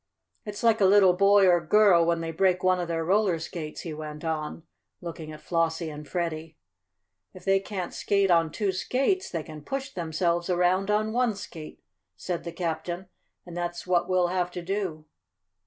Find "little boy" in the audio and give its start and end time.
0.85-1.47